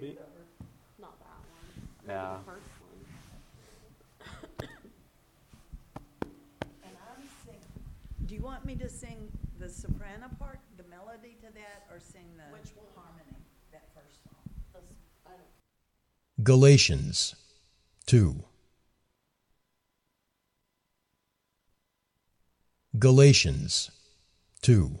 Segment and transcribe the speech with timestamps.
[0.00, 0.16] be.
[0.98, 1.88] Not that one.
[2.06, 2.38] Maybe Yeah.
[2.38, 4.68] The first one.
[6.82, 7.60] And I'm sing,
[8.26, 12.24] do you want me to sing the soprano part, the melody to that, or sing
[12.36, 13.36] the which harmony,
[13.72, 14.34] that first song?
[14.72, 17.36] This- I don't- Galatians
[18.06, 18.44] 2.
[22.98, 23.90] Galatians
[24.62, 25.00] 2.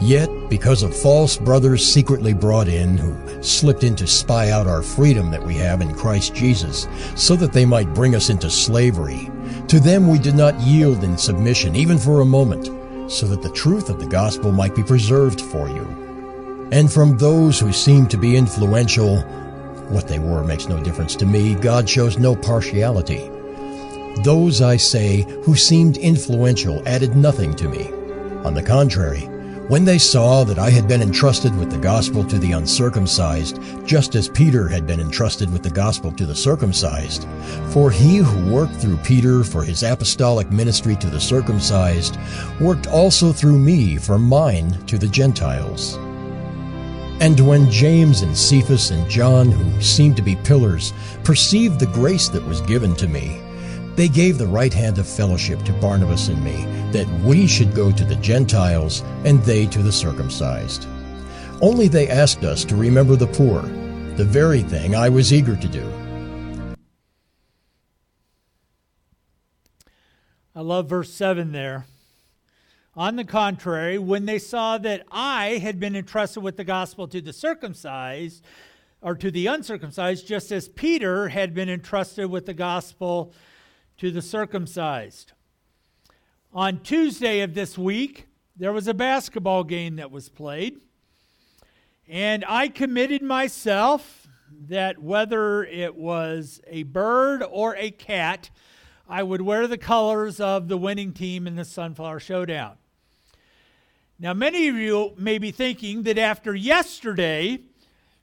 [0.00, 4.82] Yet, because of false brothers secretly brought in, who slipped in to spy out our
[4.82, 9.30] freedom that we have in Christ Jesus, so that they might bring us into slavery,
[9.68, 12.70] to them we did not yield in submission, even for a moment,
[13.12, 16.68] so that the truth of the gospel might be preserved for you.
[16.72, 19.20] And from those who seemed to be influential,
[19.90, 23.28] what they were makes no difference to me, God shows no partiality.
[24.24, 27.90] Those, I say, who seemed influential added nothing to me.
[28.44, 29.28] On the contrary,
[29.70, 34.16] when they saw that I had been entrusted with the gospel to the uncircumcised, just
[34.16, 37.24] as Peter had been entrusted with the gospel to the circumcised,
[37.68, 42.18] for he who worked through Peter for his apostolic ministry to the circumcised,
[42.60, 45.94] worked also through me for mine to the Gentiles.
[47.20, 52.28] And when James and Cephas and John, who seemed to be pillars, perceived the grace
[52.30, 53.40] that was given to me,
[53.96, 57.92] they gave the right hand of fellowship to Barnabas and me, that we should go
[57.92, 60.86] to the Gentiles, and they to the circumcised.
[61.60, 63.62] Only they asked us to remember the poor,
[64.16, 65.92] the very thing I was eager to do.
[70.54, 71.86] I love verse 7 there.
[72.96, 77.20] On the contrary, when they saw that I had been entrusted with the gospel to
[77.20, 78.44] the circumcised,
[79.02, 83.32] or to the uncircumcised, just as Peter had been entrusted with the gospel
[84.00, 85.32] to the circumcised.
[86.54, 90.80] On Tuesday of this week, there was a basketball game that was played.
[92.08, 94.26] And I committed myself
[94.68, 98.48] that whether it was a bird or a cat,
[99.06, 102.78] I would wear the colors of the winning team in the Sunflower Showdown.
[104.18, 107.58] Now, many of you may be thinking that after yesterday,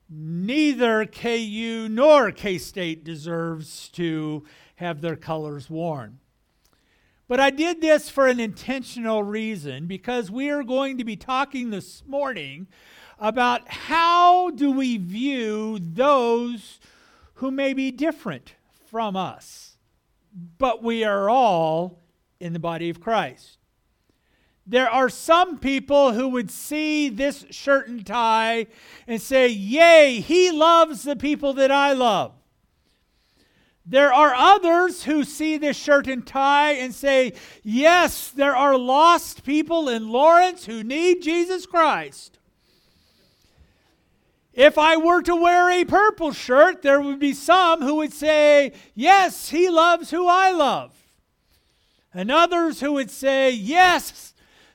[0.09, 4.43] neither KU nor K State deserves to
[4.77, 6.19] have their colors worn.
[7.27, 11.69] But I did this for an intentional reason because we are going to be talking
[11.69, 12.67] this morning
[13.19, 16.79] about how do we view those
[17.35, 18.53] who may be different
[18.89, 19.77] from us,
[20.57, 21.99] but we are all
[22.39, 23.57] in the body of Christ.
[24.65, 28.67] There are some people who would see this shirt and tie
[29.07, 32.36] and say, Yay, he loves the people that I love.
[33.89, 37.33] There are others who see this shirt and tie and say,
[37.63, 42.37] Yes, there are lost people in Lawrence who need Jesus Christ.
[44.51, 48.73] If I were to wear a purple shirt, there would be some who would say,
[48.93, 50.93] Yes, he loves who I love.
[52.13, 54.33] And others who would say, Yes,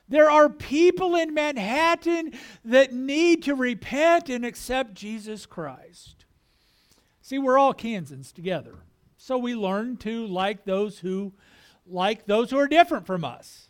[0.09, 2.33] there are people in Manhattan
[2.65, 6.25] that need to repent and accept Jesus Christ.
[7.21, 8.79] See, we're all Kansans together.
[9.25, 11.31] So we learn to like those who
[11.87, 13.69] like those who are different from us.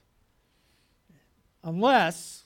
[1.63, 2.45] Unless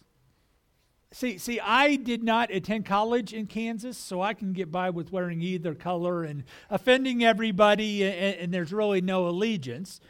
[1.13, 5.09] see see I did not attend college in Kansas, so I can get by with
[5.09, 10.01] wearing either color and offending everybody and, and there's really no allegiance.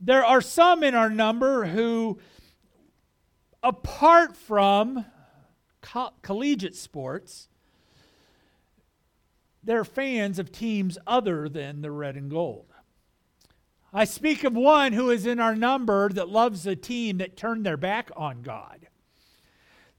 [0.00, 2.18] There are some in our number who
[3.62, 5.04] apart from
[5.82, 7.46] co- collegiate sports
[9.64, 12.66] they're fans of teams other than the red and gold.
[13.92, 17.64] I speak of one who is in our number that loves a team that turned
[17.64, 18.88] their back on God.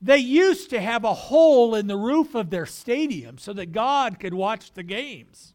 [0.01, 4.19] They used to have a hole in the roof of their stadium so that God
[4.19, 5.53] could watch the games.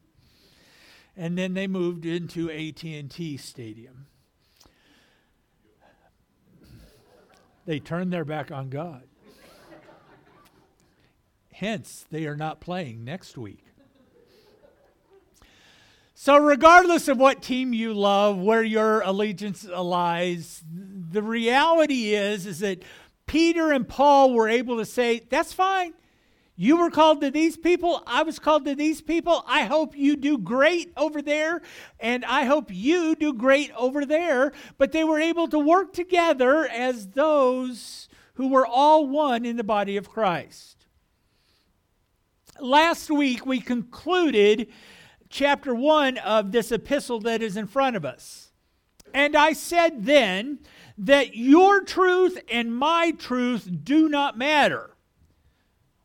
[1.16, 4.06] And then they moved into AT&T Stadium.
[7.66, 9.02] They turned their back on God.
[11.52, 13.67] Hence, they are not playing next week.
[16.20, 22.58] So, regardless of what team you love, where your allegiance lies, the reality is, is
[22.58, 22.82] that
[23.28, 25.94] Peter and Paul were able to say, that's fine.
[26.56, 28.02] You were called to these people.
[28.04, 29.44] I was called to these people.
[29.46, 31.62] I hope you do great over there,
[32.00, 34.50] and I hope you do great over there.
[34.76, 39.62] But they were able to work together as those who were all one in the
[39.62, 40.84] body of Christ.
[42.58, 44.66] Last week, we concluded
[45.30, 48.52] chapter one of this epistle that is in front of us.
[49.14, 50.60] And I said then
[50.96, 54.90] that your truth and my truth do not matter.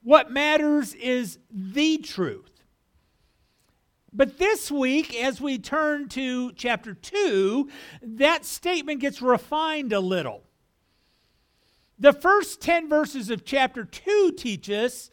[0.02, 2.50] What matters is the truth.
[4.12, 7.70] But this week, as we turn to chapter 2,
[8.04, 10.44] that statement gets refined a little.
[11.98, 15.10] The first 10 verses of chapter 2 teach us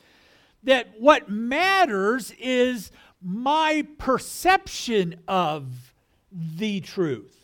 [0.63, 2.91] that what matters is
[3.23, 5.93] my perception of
[6.33, 7.37] the truth.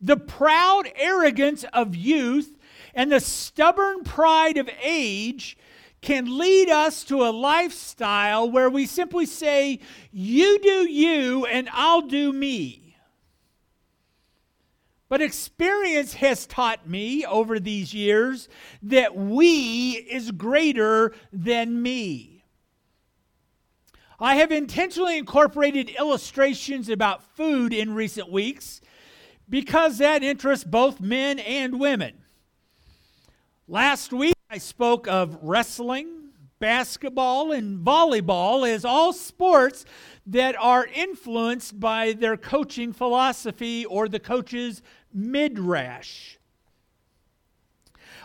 [0.00, 2.56] The proud arrogance of youth
[2.94, 5.56] and the stubborn pride of age
[6.00, 12.02] can lead us to a lifestyle where we simply say, You do you, and I'll
[12.02, 12.96] do me.
[15.10, 18.48] But experience has taught me over these years
[18.82, 22.39] that we is greater than me.
[24.22, 28.82] I have intentionally incorporated illustrations about food in recent weeks
[29.48, 32.18] because that interests both men and women.
[33.66, 39.86] Last week, I spoke of wrestling, basketball, and volleyball as all sports
[40.26, 44.82] that are influenced by their coaching philosophy or the coach's
[45.14, 46.36] midrash.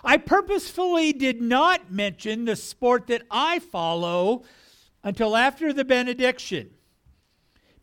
[0.04, 4.44] I purposefully did not mention the sport that I follow
[5.06, 6.72] until after the benediction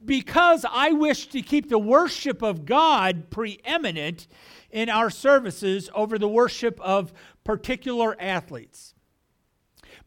[0.04, 4.26] because I wish to keep the worship of God preeminent
[4.70, 7.12] in our services over the worship of
[7.44, 8.94] particular athletes.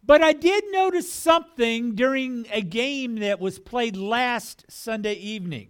[0.03, 5.69] But I did notice something during a game that was played last Sunday evening.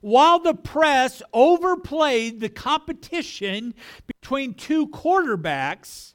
[0.00, 3.74] While the press overplayed the competition
[4.06, 6.14] between two quarterbacks,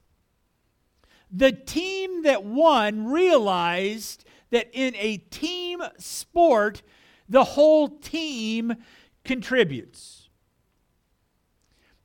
[1.31, 6.81] the team that won realized that in a team sport,
[7.30, 8.75] the whole team
[9.24, 10.30] contributes.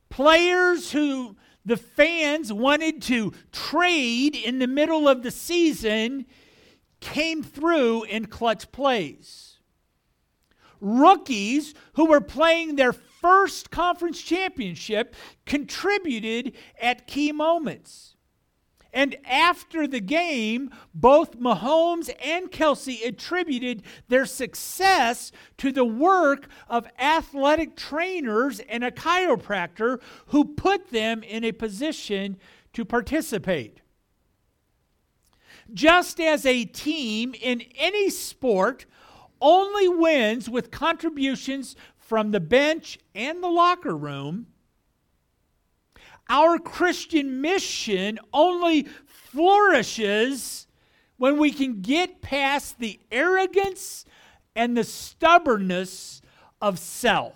[0.09, 1.35] Players who
[1.65, 6.25] the fans wanted to trade in the middle of the season
[7.01, 9.59] came through in clutch plays.
[10.79, 15.13] Rookies who were playing their first conference championship
[15.45, 18.16] contributed at key moments.
[18.97, 26.87] And after the game, both Mahomes and Kelce attributed their success to the work of
[26.97, 32.37] athletic trainers and a chiropractor who put them in a position
[32.73, 33.81] to participate.
[35.71, 38.87] Just as a team in any sport
[39.39, 44.47] only wins with contributions from the bench and the locker room,
[46.29, 50.67] our Christian mission only flourishes
[51.17, 54.05] when we can get past the arrogance
[54.55, 56.21] and the stubbornness
[56.61, 57.35] of self.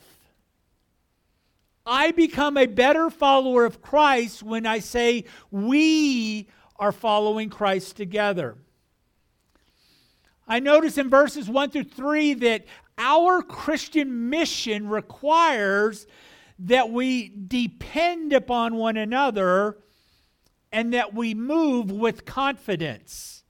[1.86, 6.48] I become a better follower of Christ when I say we
[6.78, 8.56] are following Christ together.
[10.48, 12.66] I notice in verses 1 through 3 that
[12.98, 16.08] our Christian mission requires
[16.66, 19.78] that we depend upon one another
[20.72, 23.44] and that we move with confidence.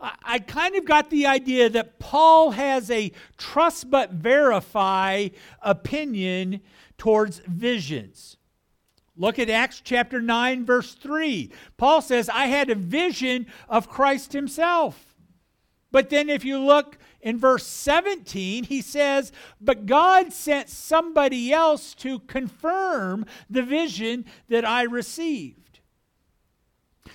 [0.00, 5.28] I, kind of got the idea that Paul has a trust but verify
[5.62, 6.60] opinion
[6.98, 8.36] towards visions.
[9.16, 11.50] Look at Acts chapter 9, verse 3.
[11.78, 15.14] Paul says, I had a vision of Christ himself.
[15.90, 21.94] But then if you look in verse 17, he says, But God sent somebody else
[21.96, 25.80] to confirm the vision that I received.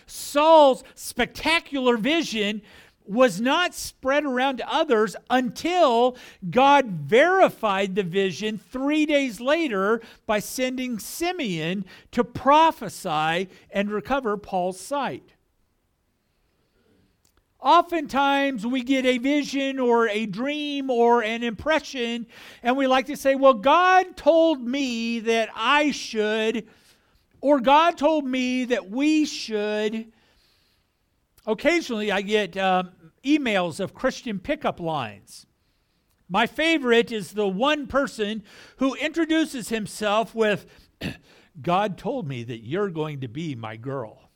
[0.07, 2.63] Saul's spectacular vision
[3.05, 6.17] was not spread around to others until
[6.49, 14.79] God verified the vision three days later by sending Simeon to prophesy and recover Paul's
[14.79, 15.33] sight.
[17.61, 22.25] Oftentimes, we get a vision or a dream or an impression,
[22.63, 26.67] and we like to say, Well, God told me that I should,
[27.41, 30.11] or God told me that we should.
[31.45, 32.91] Occasionally, I get um,
[33.25, 35.45] emails of Christian pickup lines.
[36.29, 38.43] My favorite is the one person
[38.77, 40.65] who introduces himself with,
[41.61, 44.28] God told me that you're going to be my girl.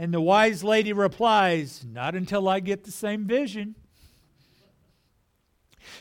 [0.00, 3.74] And the wise lady replies, Not until I get the same vision.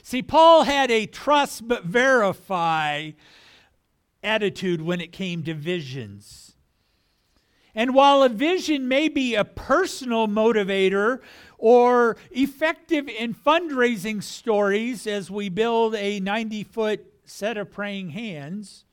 [0.04, 3.12] See, Paul had a trust but verify
[4.22, 6.54] attitude when it came to visions.
[7.74, 11.20] And while a vision may be a personal motivator
[11.58, 18.86] or effective in fundraising stories as we build a 90 foot set of praying hands,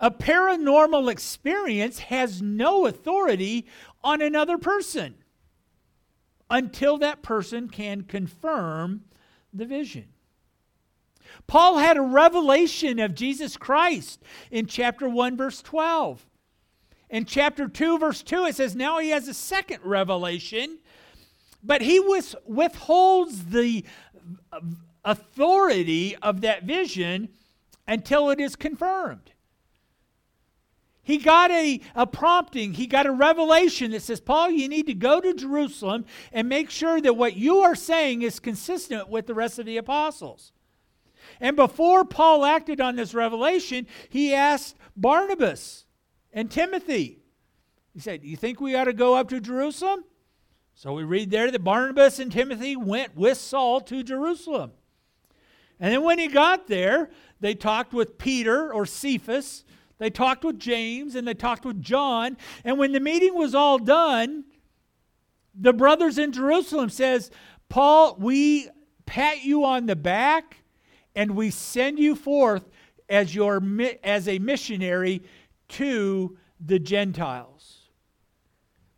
[0.00, 3.66] a paranormal experience has no authority
[4.02, 5.14] on another person
[6.50, 9.04] until that person can confirm
[9.52, 10.06] the vision.
[11.46, 16.26] Paul had a revelation of Jesus Christ in chapter 1, verse 12.
[17.10, 20.78] In chapter 2, verse 2, it says, Now he has a second revelation,
[21.62, 23.84] but he was, withholds the
[25.04, 27.30] authority of that vision
[27.86, 29.32] until it is confirmed.
[31.08, 34.94] He got a, a prompting, he got a revelation that says, Paul, you need to
[34.94, 39.32] go to Jerusalem and make sure that what you are saying is consistent with the
[39.32, 40.52] rest of the apostles.
[41.40, 45.86] And before Paul acted on this revelation, he asked Barnabas
[46.30, 47.20] and Timothy.
[47.94, 50.04] He said, You think we ought to go up to Jerusalem?
[50.74, 54.72] So we read there that Barnabas and Timothy went with Saul to Jerusalem.
[55.80, 57.08] And then when he got there,
[57.40, 59.64] they talked with Peter or Cephas
[59.98, 62.36] they talked with James and they talked with John.
[62.64, 64.44] And when the meeting was all done,
[65.54, 67.30] the brothers in Jerusalem says,
[67.68, 68.68] "Paul, we
[69.06, 70.62] pat you on the back
[71.14, 72.68] and we send you forth
[73.08, 73.62] as your
[74.04, 75.22] as a missionary
[75.68, 77.77] to the Gentiles."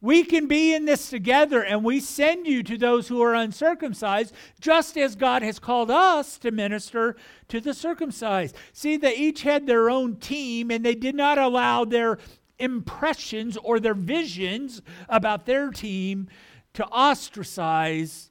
[0.03, 4.35] We can be in this together, and we send you to those who are uncircumcised,
[4.59, 7.17] just as God has called us to minister
[7.49, 8.57] to the circumcised.
[8.73, 12.19] See, they each had their own team, and they did not allow their
[12.59, 16.29] impressions or their visions about their team
[16.75, 18.31] to ostracize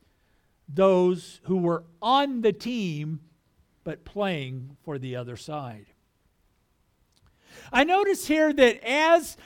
[0.68, 3.20] those who were on the team
[3.84, 5.88] but playing for the other side.
[7.72, 9.38] I notice here that as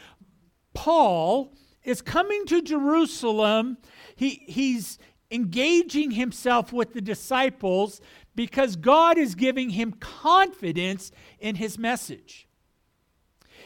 [0.73, 1.53] Paul
[1.83, 3.77] is coming to Jerusalem.
[4.15, 4.99] He, he's
[5.31, 8.01] engaging himself with the disciples
[8.35, 12.47] because God is giving him confidence in his message.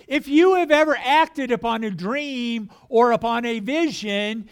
[0.08, 4.50] If you have ever acted upon a dream or upon a vision,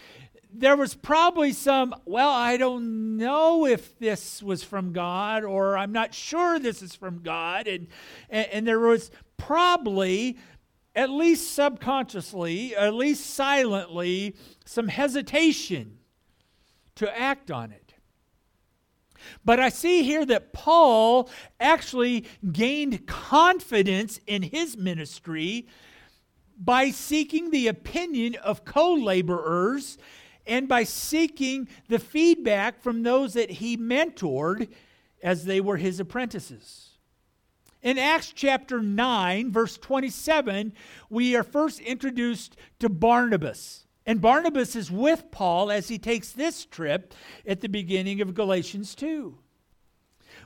[0.53, 5.91] there was probably some, well, I don't know if this was from God, or I'm
[5.91, 7.67] not sure this is from God.
[7.67, 7.87] And,
[8.29, 10.37] and, and there was probably
[10.95, 14.35] at least subconsciously, at least silently,
[14.65, 15.99] some hesitation
[16.95, 17.93] to act on it.
[19.43, 25.67] But I see here that Paul actually gained confidence in his ministry
[26.57, 29.97] by seeking the opinion of co laborers
[30.47, 34.69] and by seeking the feedback from those that he mentored
[35.23, 36.94] as they were his apprentices.
[37.85, 40.73] In Acts chapter 9, verse 27,
[41.11, 43.85] we are first introduced to Barnabas.
[44.07, 47.13] And Barnabas is with Paul as he takes this trip
[47.45, 49.37] at the beginning of Galatians 2.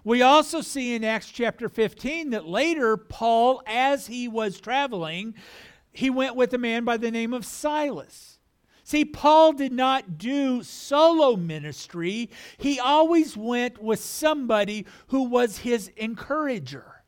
[0.03, 5.34] We also see in Acts chapter 15 that later, Paul, as he was traveling,
[5.93, 8.38] he went with a man by the name of Silas.
[8.84, 15.88] See, Paul did not do solo ministry, he always went with somebody who was his
[15.96, 16.99] encourager.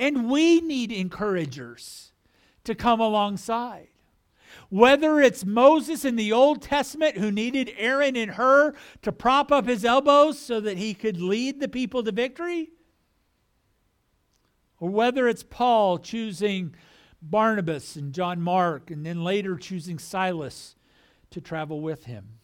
[0.00, 2.12] And we need encouragers
[2.64, 3.88] to come alongside.
[4.70, 9.66] Whether it's Moses in the Old Testament who needed Aaron and Hur to prop up
[9.66, 12.70] his elbows so that he could lead the people to victory,
[14.80, 16.74] or whether it's Paul choosing
[17.20, 20.76] Barnabas and John Mark and then later choosing Silas
[21.30, 22.38] to travel with him.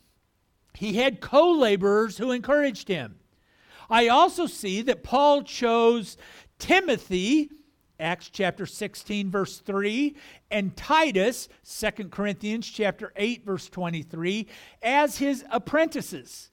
[0.75, 3.17] He had co laborers who encouraged him.
[3.89, 6.17] I also see that Paul chose
[6.59, 7.51] Timothy,
[7.99, 10.15] Acts chapter 16 verse 3,
[10.51, 14.47] and Titus, 2 Corinthians chapter 8 verse 23,
[14.83, 16.51] as his apprentices.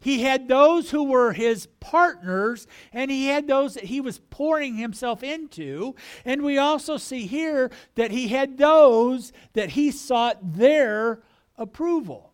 [0.00, 4.76] He had those who were his partners, and he had those that he was pouring
[4.76, 5.94] himself into.
[6.24, 11.20] And we also see here that he had those that he sought their
[11.58, 12.32] approval.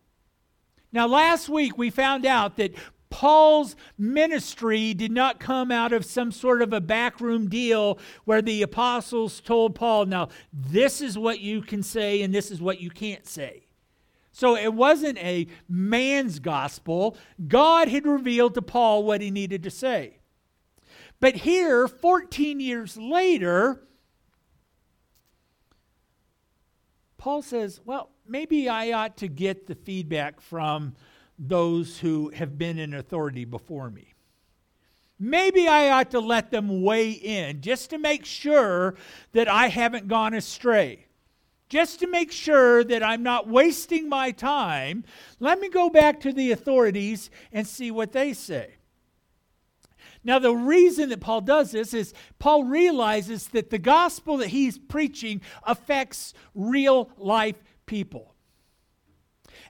[0.93, 2.73] Now, last week we found out that
[3.09, 8.61] Paul's ministry did not come out of some sort of a backroom deal where the
[8.61, 12.89] apostles told Paul, now, this is what you can say and this is what you
[12.89, 13.67] can't say.
[14.31, 17.17] So it wasn't a man's gospel.
[17.47, 20.19] God had revealed to Paul what he needed to say.
[21.19, 23.81] But here, 14 years later,
[27.17, 30.93] Paul says, well, maybe I ought to get the feedback from
[31.37, 34.13] those who have been in authority before me.
[35.19, 38.95] Maybe I ought to let them weigh in just to make sure
[39.33, 41.05] that I haven't gone astray.
[41.69, 45.03] Just to make sure that I'm not wasting my time,
[45.39, 48.75] let me go back to the authorities and see what they say.
[50.23, 54.77] Now, the reason that Paul does this is Paul realizes that the gospel that he's
[54.77, 58.33] preaching affects real life people.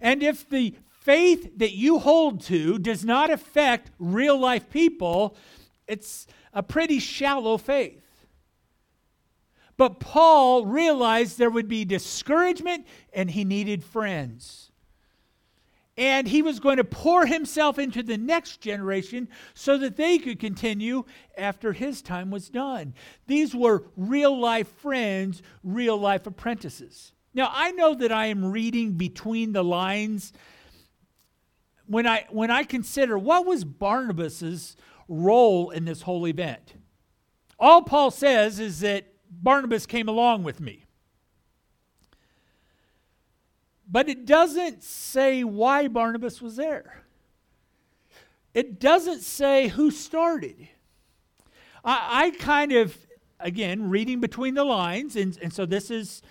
[0.01, 0.75] And if the
[1.07, 5.37] faith that you hold to does not affect real life people,
[5.87, 8.03] it's a pretty shallow faith.
[9.77, 14.69] But Paul realized there would be discouragement and he needed friends.
[15.95, 20.41] And he was going to pour himself into the next generation so that they could
[20.41, 21.05] continue
[21.37, 22.93] after his time was done.
[23.27, 27.13] These were real life friends, real life apprentices.
[27.33, 30.33] Now, I know that I am reading between the lines
[31.87, 34.75] when I, when I consider what was Barnabas's
[35.07, 36.75] role in this whole event.
[37.59, 40.85] All Paul says is that Barnabas came along with me.
[43.89, 47.03] But it doesn't say why Barnabas was there.
[48.53, 50.67] It doesn't say who started.
[51.85, 52.97] I, I kind of,
[53.39, 56.21] again, reading between the lines, and, and so this is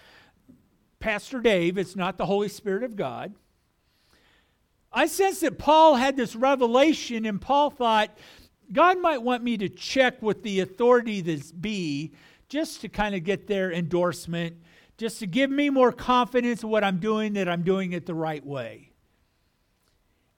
[0.98, 3.34] Pastor Dave, it's not the Holy Spirit of God.
[4.92, 8.16] I sense that Paul had this revelation, and Paul thought,
[8.72, 12.12] God might want me to check with the authority that's be
[12.48, 14.56] just to kind of get their endorsement,
[14.98, 18.14] just to give me more confidence in what I'm doing, that I'm doing it the
[18.14, 18.92] right way.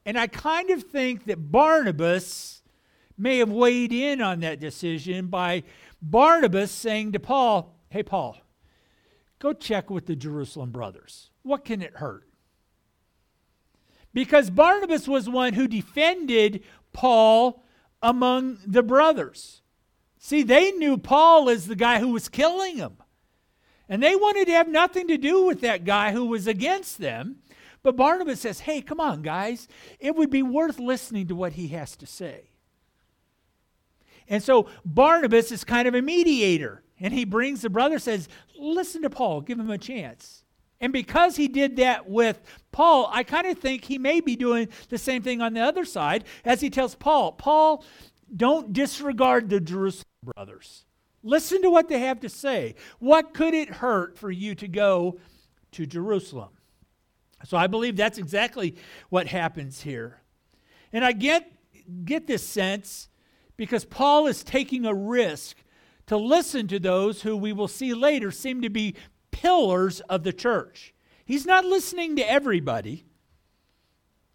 [0.04, 2.62] And I kind of think that Barnabas
[3.16, 5.64] may have weighed in on that decision by
[6.00, 8.38] Barnabas saying to Paul, Hey, Paul,
[9.38, 11.30] go check with the Jerusalem brothers.
[11.42, 12.27] What can it hurt?
[14.12, 17.64] Because Barnabas was one who defended Paul
[18.02, 19.62] among the brothers.
[20.18, 22.96] See, they knew Paul as the guy who was killing them.
[23.88, 27.36] And they wanted to have nothing to do with that guy who was against them.
[27.82, 29.68] But Barnabas says, hey, come on, guys.
[30.00, 32.50] It would be worth listening to what he has to say.
[34.28, 36.82] And so Barnabas is kind of a mediator.
[37.00, 40.44] And he brings the brother, says, listen to Paul, give him a chance.
[40.80, 44.68] And because he did that with Paul, I kind of think he may be doing
[44.88, 47.84] the same thing on the other side as he tells Paul, Paul,
[48.34, 50.84] don't disregard the Jerusalem brothers.
[51.22, 52.76] Listen to what they have to say.
[53.00, 55.18] What could it hurt for you to go
[55.72, 56.50] to Jerusalem?
[57.44, 58.76] So I believe that's exactly
[59.08, 60.20] what happens here.
[60.92, 61.50] And I get,
[62.04, 63.08] get this sense
[63.56, 65.56] because Paul is taking a risk
[66.06, 68.94] to listen to those who we will see later seem to be
[69.40, 70.92] pillars of the church.
[71.24, 73.04] He's not listening to everybody,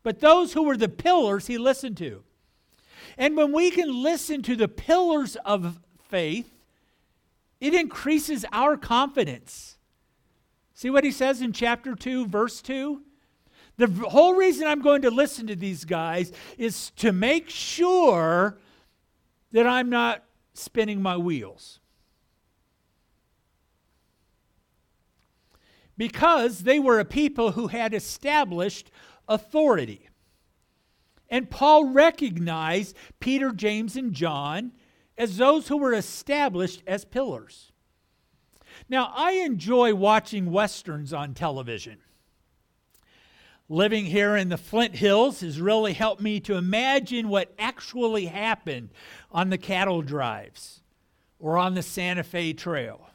[0.01, 2.23] but those who were the pillars he listened to.
[3.17, 6.49] And when we can listen to the pillars of faith,
[7.59, 9.77] it increases our confidence.
[10.73, 13.01] See what he says in chapter 2, verse 2?
[13.77, 18.57] The whole reason I'm going to listen to these guys is to make sure
[19.51, 21.79] that I'm not spinning my wheels.
[26.03, 28.91] Because they were a people who had established
[29.29, 30.09] authority.
[31.29, 34.73] And Paul recognized Peter, James, and John
[35.17, 37.71] as those who were established as pillars.
[38.89, 41.99] Now, I enjoy watching westerns on television.
[43.69, 48.89] Living here in the Flint Hills has really helped me to imagine what actually happened
[49.31, 50.81] on the cattle drives
[51.39, 53.07] or on the Santa Fe Trail.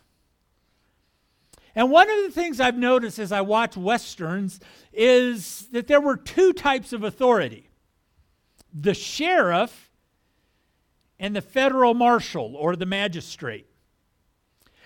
[1.79, 4.59] And one of the things I've noticed as I watch Westerns
[4.93, 7.71] is that there were two types of authority
[8.75, 9.93] the sheriff
[11.21, 13.69] and the federal marshal or the magistrate.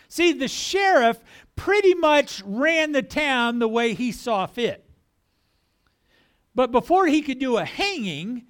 [0.08, 1.18] See, the sheriff
[1.56, 4.84] pretty much ran the town the way he saw fit.
[6.54, 8.44] But before he could do a hanging,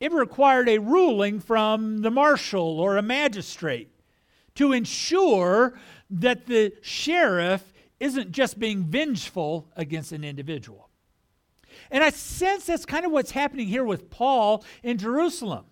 [0.00, 3.90] it required a ruling from the marshal or a magistrate
[4.54, 5.78] to ensure
[6.10, 10.90] that the sheriff isn't just being vengeful against an individual.
[11.90, 15.66] And I sense that's kind of what's happening here with Paul in Jerusalem.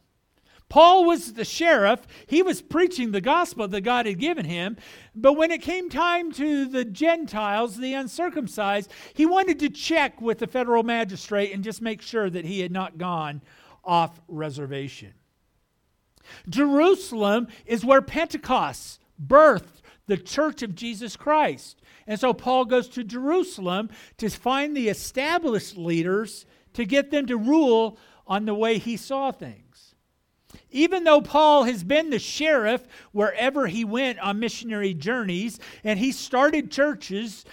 [0.68, 2.06] Paul was the sheriff.
[2.26, 4.76] He was preaching the gospel that God had given him.
[5.14, 10.38] But when it came time to the Gentiles, the uncircumcised, he wanted to check with
[10.38, 13.42] the federal magistrate and just make sure that he had not gone
[13.84, 15.12] off reservation.
[16.48, 19.73] Jerusalem is where Pentecost birthed
[20.06, 21.80] the church of Jesus Christ.
[22.06, 27.36] And so Paul goes to Jerusalem to find the established leaders to get them to
[27.36, 29.94] rule on the way he saw things.
[30.70, 36.12] Even though Paul has been the sheriff wherever he went on missionary journeys and he
[36.12, 37.44] started churches,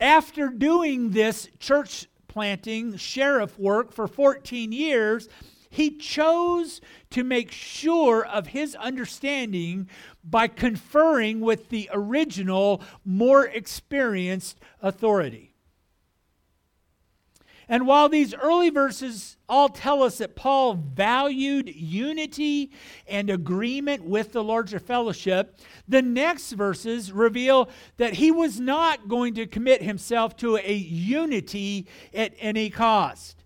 [0.00, 5.28] after doing this church planting sheriff work for 14 years,
[5.70, 9.88] he chose to make sure of his understanding
[10.24, 15.54] by conferring with the original, more experienced authority.
[17.70, 22.70] And while these early verses all tell us that Paul valued unity
[23.06, 29.34] and agreement with the larger fellowship, the next verses reveal that he was not going
[29.34, 33.37] to commit himself to a unity at any cost.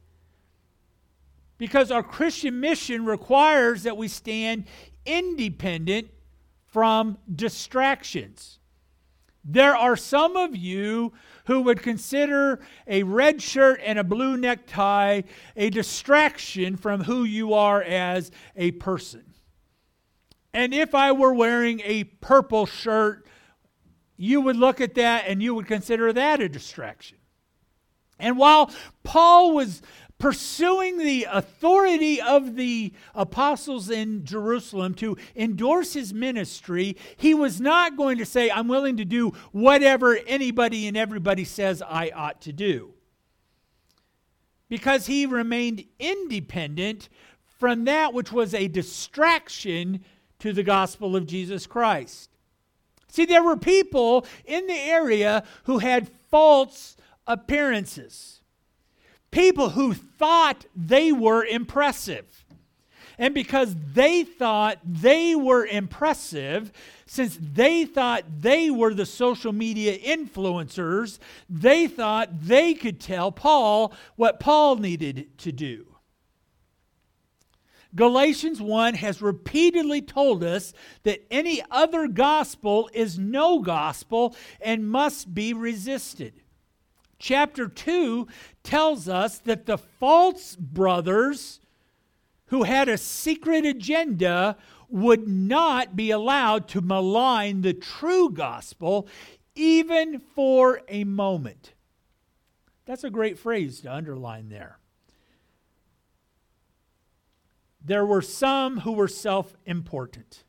[1.63, 4.65] Because our Christian mission requires that we stand
[5.07, 6.09] independent
[6.67, 8.59] from distractions.
[9.45, 11.13] There are some of you
[11.45, 15.23] who would consider a red shirt and a blue necktie
[15.57, 19.23] a distraction from who you are as a person.
[20.53, 23.25] And if I were wearing a purple shirt,
[24.17, 27.19] you would look at that and you would consider that a distraction.
[28.19, 28.73] And while
[29.05, 29.81] Paul was
[30.23, 37.97] pursuing the authority of the apostles in Jerusalem to endorse his ministry, he was not
[37.97, 42.53] going to say, I'm willing to do whatever anybody and everybody says I ought to
[42.53, 42.95] do.
[44.69, 47.09] Because he remained independent
[47.59, 50.05] from that which was a distraction
[50.39, 52.31] to the gospel of Jesus Christ.
[53.09, 58.42] See, there were people in the area who had false appearances
[59.33, 62.45] people who thought they were impressive.
[63.19, 66.73] And because they thought they were impressive,
[67.07, 71.19] since they thought they were the social media influencers,
[71.49, 75.87] they thought they could tell Paul what Paul needed to do.
[77.95, 85.35] Galatians 1 has repeatedly told us that any other gospel is no gospel and must
[85.35, 86.42] be resisted
[87.23, 88.27] chapter 2
[88.65, 91.61] tells us that the false brothers
[92.47, 94.57] who had a secret agenda
[94.91, 99.07] would not be allowed to malign the true gospel
[99.55, 101.73] even for a moment.
[102.85, 104.79] That's a great phrase to underline there.
[107.85, 110.45] There were some who were self important.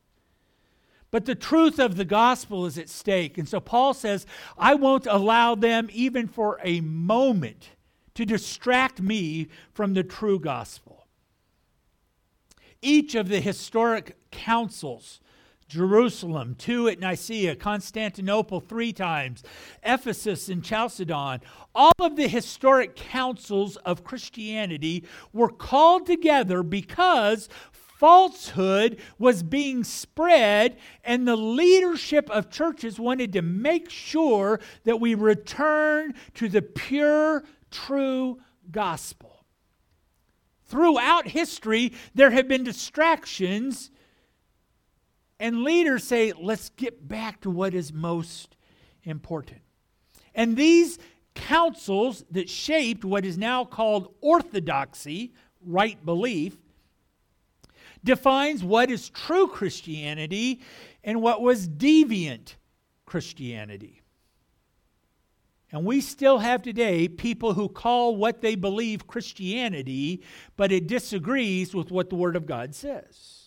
[1.14, 3.38] But the truth of the gospel is at stake.
[3.38, 4.26] And so Paul says,
[4.58, 7.70] I won't allow them even for a moment
[8.16, 11.06] to distract me from the true gospel.
[12.82, 15.20] Each of the historic councils,
[15.68, 19.44] Jerusalem, two at Nicaea, Constantinople three times,
[19.84, 21.42] Ephesus and Chalcedon,
[21.76, 27.50] all of the historic councils of Christianity were called together because
[27.98, 35.16] falsehood was being spread, and the leadership of churches wanted to make sure that we
[35.16, 38.40] return to the pure, true
[38.72, 39.46] gospel.
[40.66, 43.92] Throughout history, there have been distractions,
[45.40, 48.56] and leaders say, let's get back to what is most
[49.04, 49.62] important.
[50.34, 50.98] And these
[51.36, 56.58] councils that shaped what is now called orthodoxy, right belief,
[58.04, 60.62] defines what is true Christianity
[61.04, 62.56] and what was deviant
[63.06, 64.02] Christianity.
[65.72, 70.22] And we still have today people who call what they believe Christianity,
[70.56, 73.44] but it disagrees with what the Word of God says.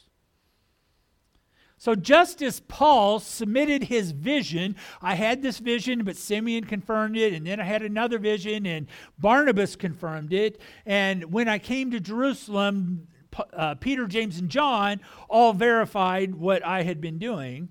[1.78, 7.32] So, just as Paul submitted his vision, I had this vision, but Simeon confirmed it,
[7.32, 8.88] and then I had another vision, and
[9.18, 10.60] Barnabas confirmed it.
[10.84, 13.06] And when I came to Jerusalem,
[13.52, 17.68] uh, Peter, James, and John all verified what I had been doing.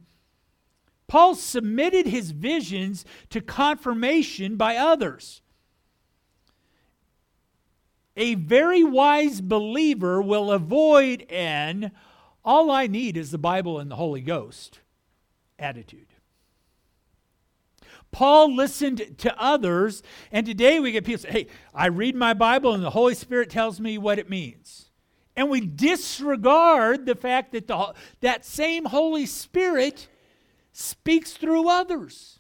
[1.08, 5.42] Paul submitted his visions to confirmation by others.
[8.18, 11.92] A very wise believer will avoid an
[12.44, 14.80] all I need is the Bible and the Holy Ghost
[15.60, 16.08] attitude.
[18.12, 20.02] Paul listened to others,
[20.32, 23.50] and today we get people say, Hey, I read my Bible and the Holy Spirit
[23.50, 24.85] tells me what it means
[25.36, 30.08] and we disregard the fact that the, that same Holy Spirit
[30.72, 32.40] speaks through others.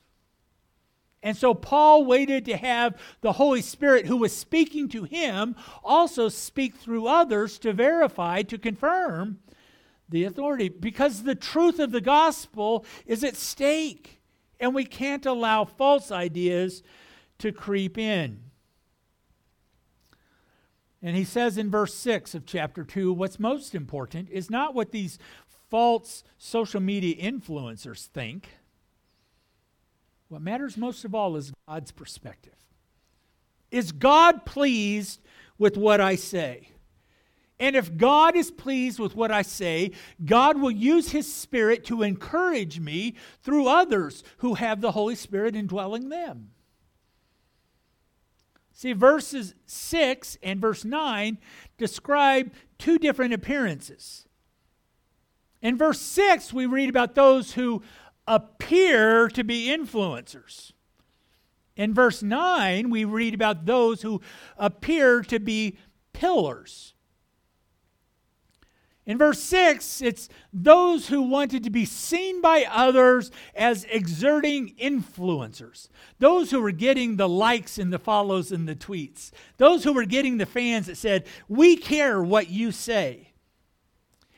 [1.21, 6.29] And so Paul waited to have the Holy Spirit who was speaking to him also
[6.29, 9.39] speak through others to verify, to confirm
[10.08, 14.21] the authority, because the truth of the gospel is at stake.
[14.60, 16.84] And we can't allow false ideas
[17.39, 18.39] to creep in.
[21.06, 24.91] And he says in verse 6 of chapter 2 what's most important is not what
[24.91, 25.20] these
[25.70, 28.50] false social media influencers think.
[30.30, 32.56] What matters most of all is God's perspective.
[33.70, 35.22] Is God pleased
[35.60, 36.70] with what I say?
[37.60, 39.91] And if God is pleased with what I say,
[40.26, 43.13] God will use His Spirit to encourage me
[43.44, 46.50] through others who have the Holy Spirit indwelling them.
[48.78, 51.38] See, verses 6 and verse 9
[51.78, 54.28] describe two different appearances.
[55.62, 57.82] In verse 6, we read about those who
[58.28, 60.74] appear to be influencers.
[61.78, 64.20] In verse 9, we read about those who
[64.58, 65.78] appear to be
[66.12, 66.94] pillars.
[69.06, 75.89] In verse 6, it's those who wanted to be seen by others as exerting influencers.
[76.18, 79.30] Those who were getting the likes and the follows and the tweets.
[79.58, 83.30] Those who were getting the fans that said, We care what you say.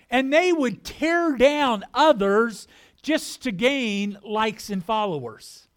[0.10, 2.67] And they would tear down others
[3.01, 5.67] just to gain likes and followers.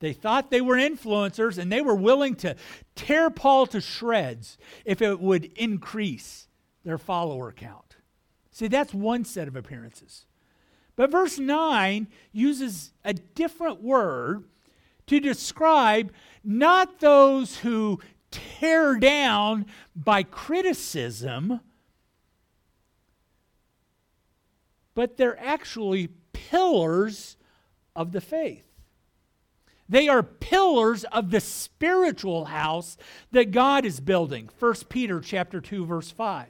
[0.00, 2.54] They thought they were influencers and they were willing to
[2.94, 6.47] tear Paul to shreds if it would increase
[6.88, 7.96] their follower count.
[8.50, 10.24] See, that's one set of appearances.
[10.96, 14.44] But verse 9 uses a different word
[15.06, 21.60] to describe not those who tear down by criticism,
[24.94, 27.36] but they're actually pillars
[27.94, 28.64] of the faith.
[29.88, 32.96] They are pillars of the spiritual house
[33.30, 34.50] that God is building.
[34.58, 36.46] 1 Peter chapter 2 verse 5.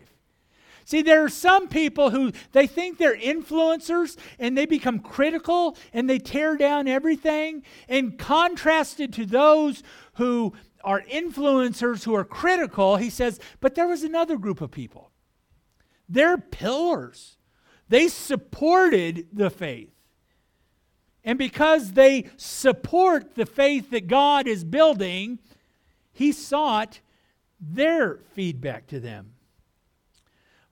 [0.88, 6.08] See, there are some people who they think they're influencers and they become critical and
[6.08, 7.62] they tear down everything.
[7.90, 9.82] And contrasted to those
[10.14, 15.10] who are influencers who are critical, he says, but there was another group of people.
[16.08, 17.36] They're pillars.
[17.90, 19.92] They supported the faith.
[21.22, 25.38] And because they support the faith that God is building,
[26.14, 27.00] he sought
[27.60, 29.34] their feedback to them.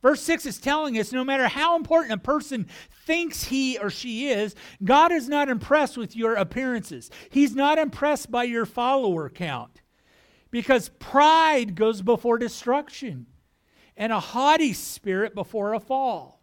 [0.02, 2.66] Verse 6 is telling us no matter how important a person
[3.04, 4.54] thinks he or she is,
[4.84, 7.10] God is not impressed with your appearances.
[7.30, 9.80] He's not impressed by your follower count.
[10.50, 13.26] Because pride goes before destruction,
[13.96, 16.42] and a haughty spirit before a fall.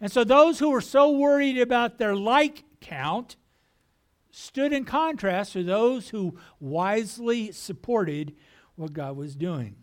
[0.00, 3.36] And so those who were so worried about their like count
[4.30, 8.34] stood in contrast to those who wisely supported
[8.74, 9.76] what God was doing.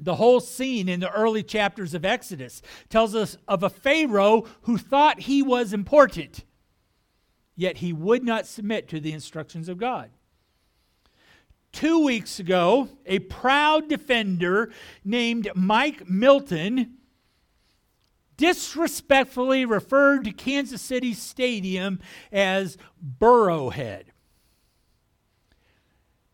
[0.00, 4.78] The whole scene in the early chapters of Exodus tells us of a Pharaoh who
[4.78, 6.44] thought he was important,
[7.56, 10.10] yet he would not submit to the instructions of God.
[11.72, 14.72] Two weeks ago, a proud defender
[15.04, 16.94] named Mike Milton
[18.36, 22.00] disrespectfully referred to Kansas City Stadium
[22.32, 22.78] as
[23.20, 24.04] Burrowhead.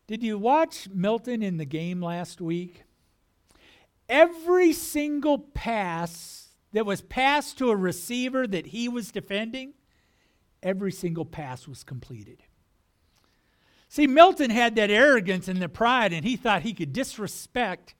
[0.07, 2.84] Did you watch Milton in the game last week?
[4.09, 9.73] Every single pass that was passed to a receiver that he was defending,
[10.61, 12.43] every single pass was completed.
[13.87, 17.95] See, Milton had that arrogance and the pride, and he thought he could disrespect,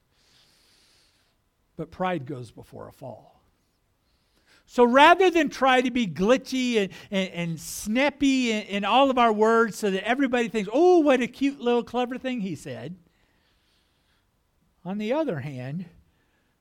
[1.78, 3.36] but pride goes before a fall.
[4.66, 9.18] So rather than try to be glitchy and, and, and snappy in, in all of
[9.18, 12.96] our words so that everybody thinks, oh, what a cute little clever thing he said,
[14.84, 15.86] on the other hand,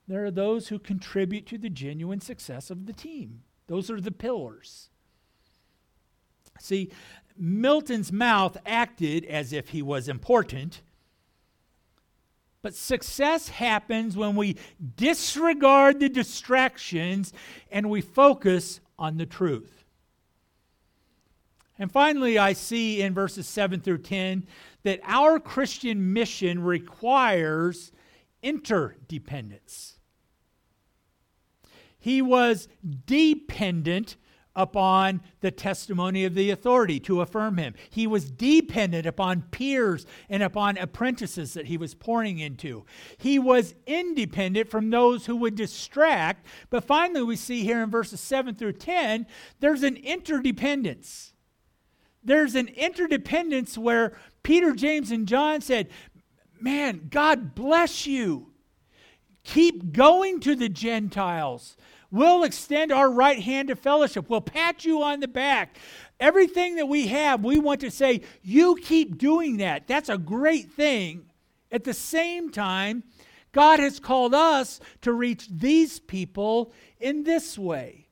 [0.07, 3.43] there are those who contribute to the genuine success of the team.
[3.67, 4.90] Those are the pillars.
[6.59, 6.90] See,
[7.37, 10.83] Milton's mouth acted as if he was important.
[12.62, 14.57] But success happens when we
[14.97, 17.33] disregard the distractions
[17.71, 19.85] and we focus on the truth.
[21.79, 24.47] And finally, I see in verses 7 through 10
[24.85, 27.90] that our Christian mission requires
[28.43, 29.93] interdependence.
[32.05, 32.69] He was
[33.07, 34.17] dependent
[34.55, 37.73] upon the testimony of the authority to affirm him.
[37.88, 42.85] He was dependent upon peers and upon apprentices that he was pouring into.
[43.17, 46.45] He was independent from those who would distract.
[46.69, 49.27] But finally, we see here in verses 7 through 10,
[49.61, 51.33] there's an interdependence.
[52.23, 54.12] There's an interdependence where
[54.43, 55.88] Peter, James, and John said,
[56.61, 58.51] Man, God bless you.
[59.43, 61.79] Keep going to the Gentiles
[62.14, 64.31] We'll extend our right hand to fellowship.
[64.31, 65.79] We'll pat you on the back.
[66.20, 69.88] Everything that we have, we want to say, you keep doing that.
[69.88, 71.24] That's a great thing.
[71.72, 73.03] At the same time,
[73.50, 78.07] God has called us to reach these people in this way.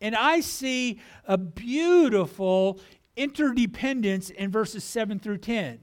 [0.00, 2.80] And I see a beautiful
[3.14, 5.78] interdependence in verses 7 through 10.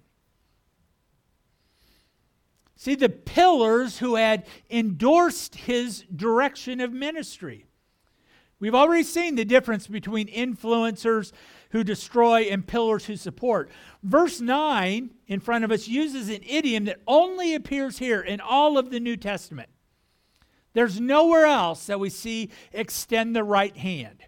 [2.75, 7.65] See, the pillars who had endorsed his direction of ministry.
[8.59, 11.31] We've already seen the difference between influencers
[11.71, 13.69] who destroy and pillars who support.
[14.01, 18.77] Verse 9 in front of us uses an idiom that only appears here in all
[18.77, 19.69] of the New Testament.
[20.73, 24.23] There's nowhere else that we see extend the right hand.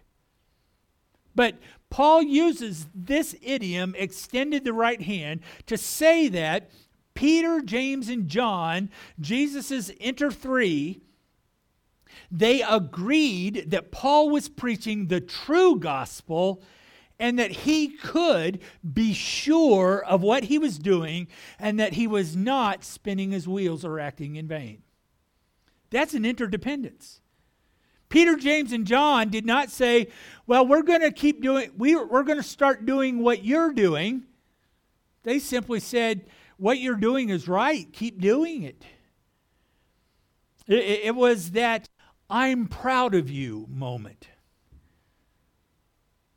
[1.34, 1.56] But
[1.90, 6.70] Paul uses this idiom, extended the right hand, to say that
[7.18, 11.00] Peter, James, and John, Jesus' inter three,
[12.30, 16.62] they agreed that Paul was preaching the true gospel
[17.18, 18.60] and that he could
[18.92, 21.26] be sure of what he was doing
[21.58, 24.84] and that he was not spinning his wheels or acting in vain.
[25.90, 27.20] That's an interdependence.
[28.10, 30.06] Peter, James, and John did not say,
[30.46, 34.22] Well, we're going to keep doing, we, we're going to start doing what you're doing.
[35.24, 36.24] They simply said,
[36.58, 37.90] What you're doing is right.
[37.92, 38.84] Keep doing it.
[40.66, 41.88] It, it was that
[42.28, 44.28] I'm proud of you moment.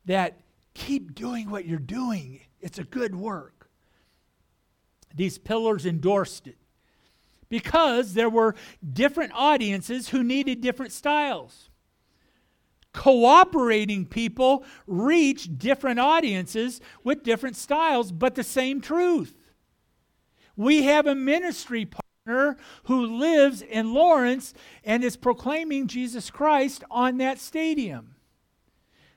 [0.06, 0.40] That
[0.74, 3.70] keep doing what you're doing, it's a good work.
[5.14, 6.58] These pillars endorsed it
[7.50, 8.56] because there were
[8.94, 11.70] different audiences who needed different styles.
[12.94, 19.41] Cooperating people reach different audiences with different styles, but the same truth.
[20.56, 27.18] We have a ministry partner who lives in Lawrence and is proclaiming Jesus Christ on
[27.18, 28.16] that stadium.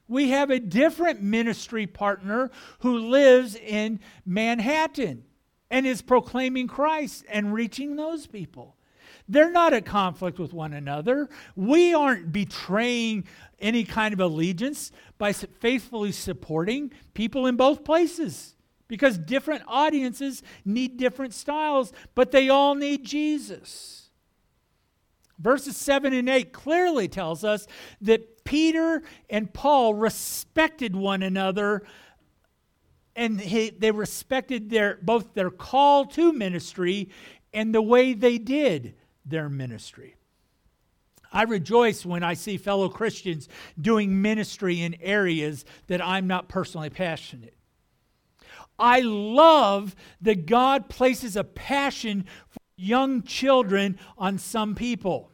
[0.07, 5.25] We have a different ministry partner who lives in Manhattan
[5.71, 8.77] and is proclaiming Christ and reaching those people.
[9.29, 11.31] They're not at conflict with one another.
[11.57, 13.25] We aren't betraying
[13.59, 18.54] any kind of allegiance by faithfully supporting people in both places
[18.89, 24.11] because different audiences need different styles, but they all need Jesus.
[25.39, 27.67] Verses 7 and 8 clearly tells us
[28.03, 31.83] that Peter and Paul respected one another
[33.17, 37.11] and he, they respected their both their call to ministry
[37.53, 38.95] and the way they did
[39.25, 40.17] their ministry.
[41.33, 43.49] I rejoice when I see fellow Christians
[43.81, 47.55] doing ministry in areas that I'm not personally passionate.
[48.79, 55.31] I love that God places a passion for young children on some people.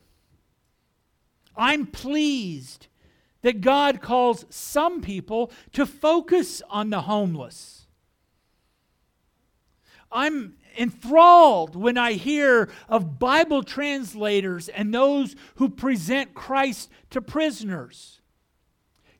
[1.56, 2.88] I'm pleased
[3.42, 7.86] that God calls some people to focus on the homeless.
[10.12, 18.19] I'm enthralled when I hear of Bible translators and those who present Christ to prisoners.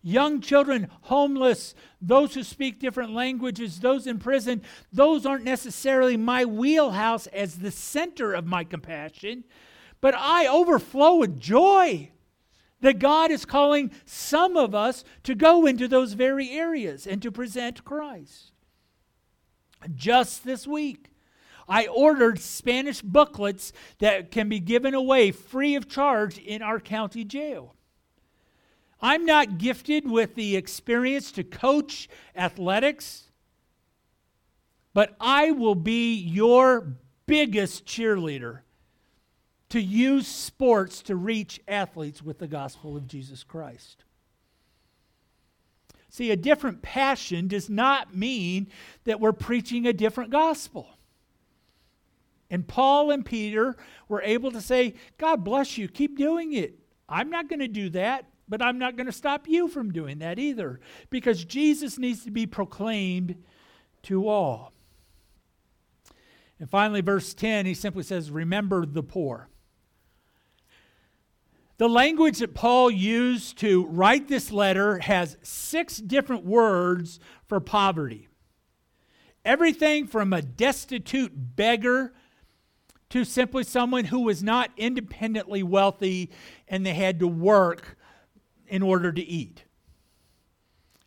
[0.03, 6.45] Young children, homeless, those who speak different languages, those in prison, those aren't necessarily my
[6.45, 9.45] wheelhouse as the center of my compassion,
[10.01, 12.11] but I overflow with joy
[12.81, 17.31] that God is calling some of us to go into those very areas and to
[17.31, 18.53] present Christ.
[19.95, 21.11] Just this week,
[21.69, 27.25] I ordered Spanish booklets that can be given away free of charge in our county
[27.25, 27.77] jail.
[29.03, 33.31] I'm not gifted with the experience to coach athletics,
[34.93, 38.61] but I will be your biggest cheerleader
[39.71, 44.05] to use sports to reach athletes with the gospel of Jesus Christ.
[46.11, 48.67] See, a different passion does not mean
[49.05, 50.89] that we're preaching a different gospel.
[52.51, 53.77] And Paul and Peter
[54.09, 56.81] were able to say, God bless you, keep doing it.
[57.09, 60.19] I'm not going to do that, but I'm not going to stop you from doing
[60.19, 63.37] that either, because Jesus needs to be proclaimed
[64.03, 64.73] to all.
[66.59, 69.49] And finally, verse 10, he simply says, Remember the poor.
[71.79, 78.29] The language that Paul used to write this letter has six different words for poverty.
[79.47, 82.13] Everything from a destitute beggar
[83.09, 86.31] to simply someone who was not independently wealthy
[86.69, 87.97] and they had to work
[88.71, 89.65] in order to eat.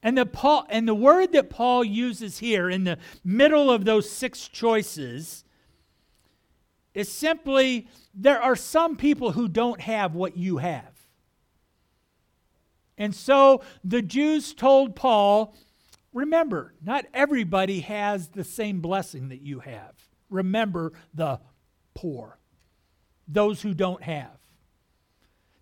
[0.03, 4.09] And the, Paul, and the word that Paul uses here in the middle of those
[4.09, 5.45] six choices
[6.93, 10.91] is simply there are some people who don't have what you have.
[12.97, 15.55] And so the Jews told Paul,
[16.11, 19.93] remember, not everybody has the same blessing that you have.
[20.29, 21.39] Remember the
[21.93, 22.37] poor,
[23.27, 24.42] those who don't have.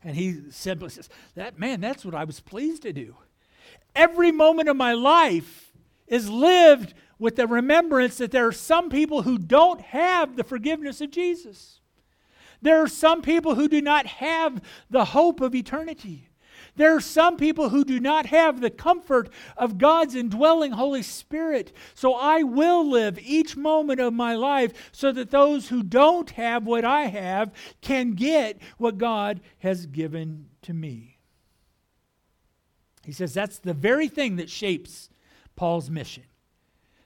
[0.03, 3.15] And he simply says, That man, that's what I was pleased to do.
[3.95, 5.71] Every moment of my life
[6.07, 11.01] is lived with the remembrance that there are some people who don't have the forgiveness
[11.01, 11.79] of Jesus.
[12.61, 16.30] There are some people who do not have the hope of eternity.
[16.81, 21.71] There are some people who do not have the comfort of God's indwelling Holy Spirit.
[21.93, 26.65] So I will live each moment of my life so that those who don't have
[26.65, 27.51] what I have
[27.81, 31.19] can get what God has given to me.
[33.05, 35.11] He says that's the very thing that shapes
[35.55, 36.23] Paul's mission.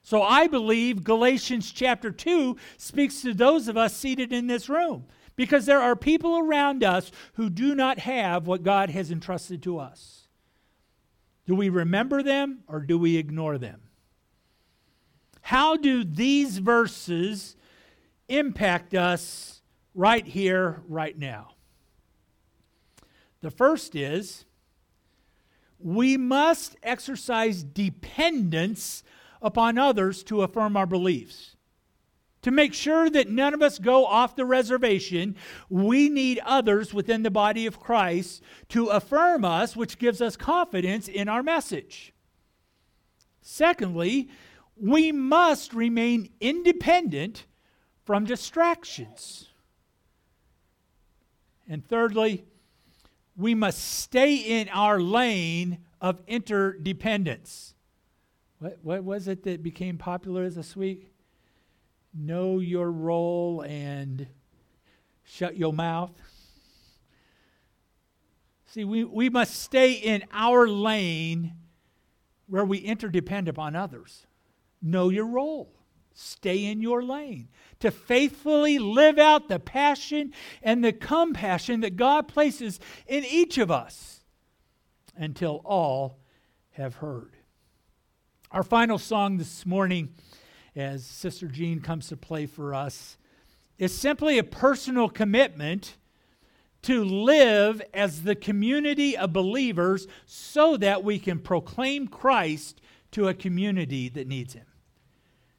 [0.02, 5.04] So I believe Galatians chapter 2 speaks to those of us seated in this room
[5.36, 9.78] because there are people around us who do not have what God has entrusted to
[9.78, 10.28] us.
[11.46, 13.82] Do we remember them or do we ignore them?
[15.42, 17.54] How do these verses
[18.28, 19.62] impact us
[19.94, 21.52] right here, right now?
[23.42, 24.44] The first is
[25.78, 29.04] we must exercise dependence
[29.42, 31.55] upon others to affirm our beliefs.
[32.46, 35.34] To make sure that none of us go off the reservation,
[35.68, 41.08] we need others within the body of Christ to affirm us, which gives us confidence
[41.08, 42.14] in our message.
[43.40, 44.28] Secondly,
[44.76, 47.46] we must remain independent
[48.04, 49.48] from distractions.
[51.68, 52.44] And thirdly,
[53.36, 57.74] we must stay in our lane of interdependence.
[58.60, 61.10] What, what was it that became popular this week?
[62.16, 64.26] Know your role and
[65.24, 66.12] shut your mouth.
[68.66, 71.54] See, we, we must stay in our lane
[72.46, 74.26] where we interdepend upon others.
[74.82, 75.72] Know your role.
[76.14, 77.48] Stay in your lane.
[77.80, 83.70] To faithfully live out the passion and the compassion that God places in each of
[83.70, 84.20] us
[85.16, 86.18] until all
[86.70, 87.36] have heard.
[88.50, 90.14] Our final song this morning
[90.76, 93.16] as Sister Jean comes to play for us,
[93.78, 95.96] is simply a personal commitment
[96.82, 102.80] to live as the community of believers so that we can proclaim Christ
[103.12, 104.66] to a community that needs Him.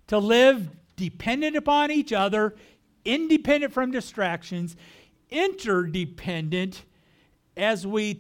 [0.07, 2.55] To live dependent upon each other,
[3.03, 4.76] independent from distractions,
[5.30, 6.86] interdependent
[7.57, 8.13] as we